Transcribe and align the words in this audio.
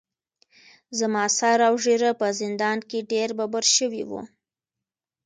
زما 0.99 1.23
سر 1.37 1.59
اوږېره 1.69 2.11
په 2.19 2.27
زندان 2.39 2.77
کې 2.89 3.07
ډیر 3.11 3.29
ببر 3.39 3.65
شوي 3.75 4.03
وو. 4.09 4.21